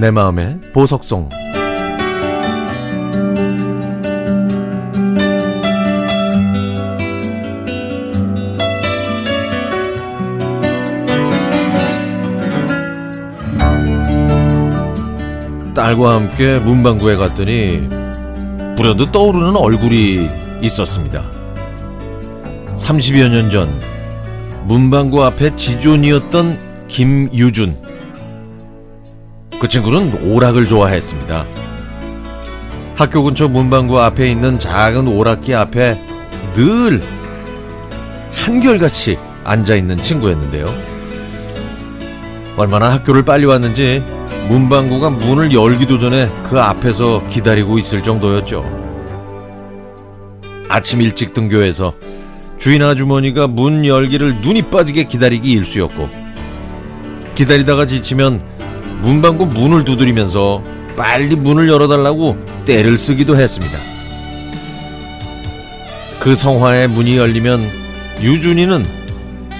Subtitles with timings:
[0.00, 1.28] 내 마음의 보석송
[15.74, 17.88] 딸과 함께 문방구에 갔더니
[18.76, 20.28] 불현듯 떠오르는 얼굴이
[20.62, 21.22] 있었습니다.
[22.76, 23.68] 30여 년 전
[24.66, 27.87] 문방구 앞에 지존이었던 김유준.
[29.60, 31.46] 그 친구는 오락을 좋아했습니다.
[32.94, 36.00] 학교 근처 문방구 앞에 있는 작은 오락기 앞에
[36.54, 37.02] 늘
[38.32, 40.72] 한결같이 앉아 있는 친구였는데요.
[42.56, 44.02] 얼마나 학교를 빨리 왔는지
[44.48, 48.64] 문방구가 문을 열기도 전에 그 앞에서 기다리고 있을 정도였죠.
[50.68, 51.94] 아침 일찍 등교해서
[52.58, 56.08] 주인 아주머니가 문 열기를 눈이 빠지게 기다리기 일쑤였고
[57.34, 58.57] 기다리다가 지치면
[59.00, 60.62] 문방구 문을 두드리면서
[60.96, 63.78] 빨리 문을 열어달라고 때를 쓰기도 했습니다.
[66.18, 67.70] 그 성화의 문이 열리면
[68.20, 68.84] 유준이는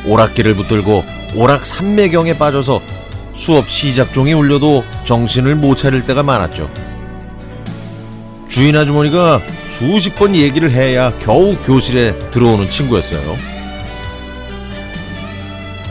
[0.07, 1.05] 오락기를 붙들고
[1.37, 2.81] 오락 삼매경에 빠져서
[3.33, 6.69] 수업 시작 종이 울려도 정신을 못 차릴 때가 많았죠.
[8.49, 13.58] 주인 아주머니가 수십 번 얘기를 해야 겨우 교실에 들어오는 친구였어요.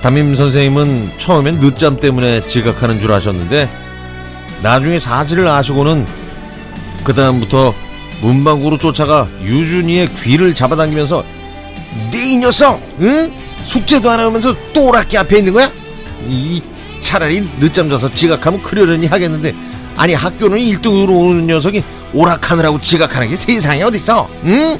[0.07, 3.69] 담임 선생님은 처음엔 늦잠 때문에 지각하는 줄 아셨는데
[4.63, 6.05] 나중에 사실을 아시고는
[7.03, 7.73] 그다음부터
[8.21, 11.25] 문방구로 쫓아가 유준이의 귀를 잡아당기면서
[12.13, 12.81] 네 이 녀석!
[13.01, 13.33] 응?
[13.65, 15.69] 숙제도 안 하면서 또 오락기 앞에 있는 거야?
[16.29, 16.61] 이
[17.03, 19.53] 차라리 늦잠 자서 지각하면 그러려니 하겠는데
[19.97, 24.79] 아니 학교는 1등으로 오는 녀석이 오락하느라고 지각하는 게 세상에 어딨어 응?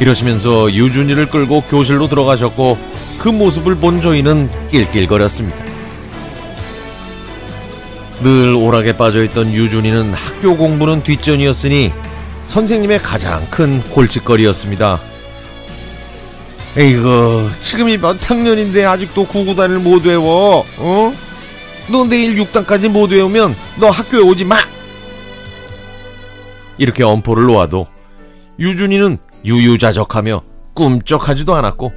[0.00, 5.64] 이러시면서 유준이를 끌고 교실로 들어가셨고 그 모습을 본 저희는 낄낄거렸습니다.
[8.22, 11.92] 늘 오락에 빠져있던 유준이는 학교 공부는 뒷전이었으니
[12.46, 15.00] 선생님의 가장 큰 골칫거리였습니다.
[16.76, 21.12] 에이구 지금이 몇 학년인데 아직도 구구단을 못 외워 어?
[21.88, 24.58] 너 내일 6단까지 못 외우면 너 학교에 오지 마!
[26.78, 27.86] 이렇게 엄포를 놓아도
[28.58, 30.42] 유준이는 유유자적하며
[30.74, 31.92] 꿈쩍하지도 않았고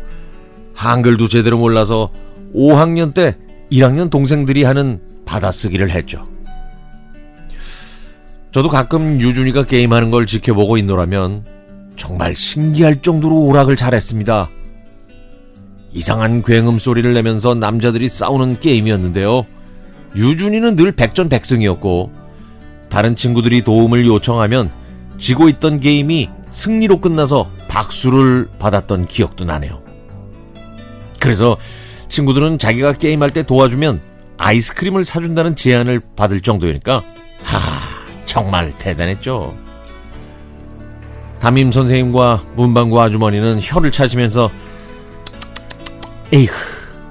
[0.78, 2.12] 한글도 제대로 몰라서
[2.56, 3.36] 5학년 때
[3.72, 6.28] 1학년 동생들이 하는 받아쓰기를 했죠.
[8.52, 11.46] 저도 가끔 유준이가 게임하는 걸 지켜보고 있노라면
[11.98, 14.50] 정말 신기할 정도로 오락을 잘했습니다.
[15.94, 19.46] 이상한 굉음 소리를 내면서 남자들이 싸우는 게임이었는데요.
[20.16, 22.12] 유준이는 늘 백전백승이었고
[22.90, 24.72] 다른 친구들이 도움을 요청하면
[25.18, 29.87] 지고 있던 게임이 승리로 끝나서 박수를 받았던 기억도 나네요.
[31.20, 31.58] 그래서
[32.10, 34.02] 친구들은 자기가 게임할 때 도와주면
[34.38, 37.04] 아이스크림을 사준다는 제안을 받을 정도니까
[37.44, 37.60] 하
[38.26, 39.56] 정말 대단했죠.
[41.40, 44.50] 담임 선생님과 문방구 아주머니는 혀를 차시면서
[46.34, 46.54] 에이크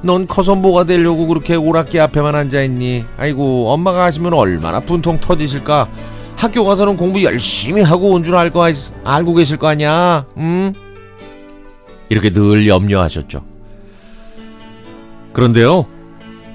[0.03, 5.89] 넌 커서 뭐가 되려고 그렇게 오락기 앞에만 앉아있니 아이고 엄마가 하시면 얼마나 분통 터지실까
[6.37, 8.63] 학교 가서는 공부 열심히 하고 온 줄 알고
[9.05, 10.75] 알고 계실 거 아니야 응?
[12.09, 13.43] 이렇게 늘 염려하셨죠
[15.37, 15.85] 그런데요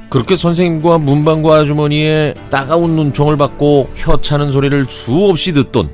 [0.09, 5.91] 그렇게 선생님과 문방구 아주머니의 따가운 눈총을 받고 혀 차는 소리를 수없이 듣던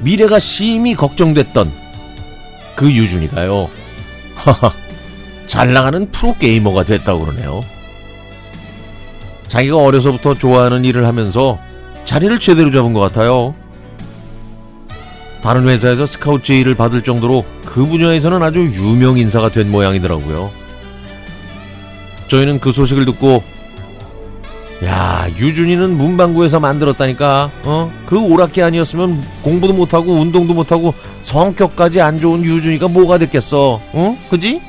[0.00, 1.70] 미래가 심히 걱정됐던
[2.74, 3.70] 그 유준이가요
[4.34, 4.72] 하하
[5.46, 7.62] 잘 나가는 프로게이머가 됐다고 그러네요.
[9.48, 11.58] 자기가 어려서부터 좋아하는 일을 하면서
[12.04, 13.54] 자리를 제대로 잡은 것 같아요.
[15.42, 20.67] 다른 회사에서 스카우트 제의를 받을 정도로 그 분야에서는 아주 유명 인사가 된 모양이더라고요.
[22.28, 23.42] 저희는 그 소식을 듣고
[24.84, 27.92] 야 유준이는 문방구에서 만들었다니까 어?
[28.06, 34.18] 그 오락기 아니었으면 공부도 못하고 운동도 못하고 성격까지 안 좋은 유준이가 뭐가 됐겠어 어?
[34.30, 34.60] 그지?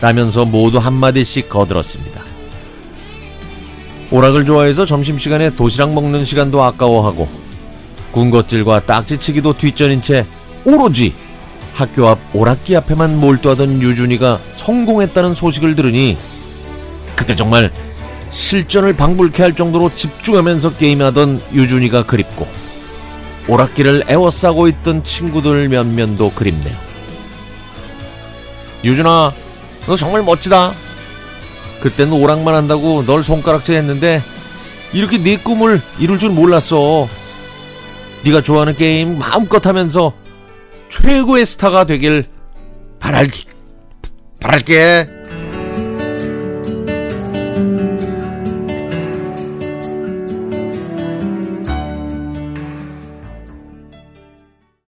[0.00, 2.22] 라면서 모두 한마디씩 거들었습니다.
[4.10, 7.28] 오락을 좋아해서 점심시간에 도시락 먹는 시간도 아까워하고
[8.12, 10.26] 군것질과 딱지치기도 뒷전인 채
[10.64, 11.14] 오로지
[11.74, 16.16] 학교 앞 오락기 앞에만 몰두하던 유준이가 성공했다는 소식을 들으니
[17.16, 17.70] 그때 정말
[18.30, 22.46] 실전을 방불케 할 정도로 집중하면서 게임하던 유준이가 그립고
[23.48, 26.76] 오락기를 애워싸고 있던 친구들 몇몇도 그립네요.
[28.84, 29.32] 유준아
[29.86, 30.72] 너 정말 멋지다.
[31.80, 34.22] 그때는 오락만 한다고 널 손가락질 했는데
[34.92, 37.08] 이렇게 네 꿈을 이룰 줄 몰랐어.
[38.24, 40.14] 네가 좋아하는 게임 마음껏 하면서
[40.88, 42.28] 최고의 스타가 되길
[43.00, 43.28] 바랄
[44.40, 45.23] 바랄게.